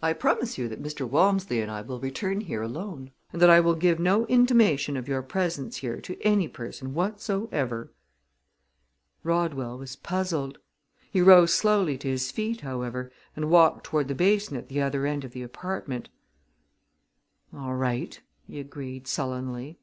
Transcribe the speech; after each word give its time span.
I 0.00 0.14
promise 0.14 0.56
you 0.56 0.66
that 0.68 0.82
Mr. 0.82 1.06
Walmsley 1.06 1.60
and 1.60 1.70
I 1.70 1.82
will 1.82 2.00
return 2.00 2.40
alone, 2.50 3.10
and 3.34 3.42
that 3.42 3.50
I 3.50 3.60
will 3.60 3.74
give 3.74 3.98
no 4.00 4.24
intimation 4.24 4.96
of 4.96 5.06
your 5.06 5.20
presence 5.20 5.76
here 5.84 6.00
to 6.00 6.18
any 6.22 6.48
person 6.48 6.94
whatsoever." 6.94 7.92
Rodwell 9.22 9.76
was 9.76 9.94
puzzled. 9.94 10.56
He 11.12 11.20
rose 11.20 11.52
slowly 11.52 11.98
to 11.98 12.08
his 12.08 12.30
feet, 12.30 12.62
however, 12.62 13.12
and 13.36 13.50
walked 13.50 13.84
toward 13.84 14.08
the 14.08 14.14
basin 14.14 14.56
at 14.56 14.70
the 14.70 14.80
other 14.80 15.04
end 15.04 15.22
of 15.22 15.32
the 15.32 15.42
apartment. 15.42 16.08
"All 17.52 17.74
right!" 17.74 18.18
he 18.46 18.58
agreed 18.58 19.06
sullenly. 19.06 19.78